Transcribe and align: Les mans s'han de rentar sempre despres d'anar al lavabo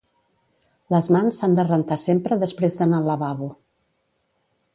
Les 0.95 1.09
mans 1.15 1.37
s'han 1.41 1.53
de 1.59 1.65
rentar 1.67 1.99
sempre 2.05 2.39
despres 2.45 2.79
d'anar 2.81 3.03
al 3.03 3.11
lavabo 3.13 3.53